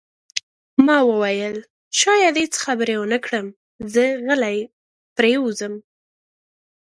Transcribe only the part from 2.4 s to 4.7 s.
هیڅ خبرې ونه کړم، زه غلی